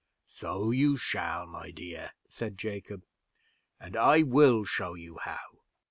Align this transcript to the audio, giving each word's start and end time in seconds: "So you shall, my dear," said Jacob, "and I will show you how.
"So 0.33 0.71
you 0.71 0.97
shall, 0.97 1.45
my 1.45 1.69
dear," 1.69 2.13
said 2.27 2.57
Jacob, 2.57 3.03
"and 3.79 3.95
I 3.95 4.23
will 4.23 4.65
show 4.65 4.95
you 4.95 5.19
how. 5.19 5.37